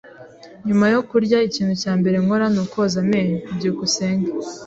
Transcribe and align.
Nyuma 0.67 0.85
yo 0.93 1.01
kurya, 1.09 1.37
ikintu 1.49 1.73
cya 1.81 1.91
mbere 1.99 2.15
nkora 2.23 2.45
nukwoza 2.53 2.95
amenyo. 3.03 3.37
byukusenge 3.57 4.29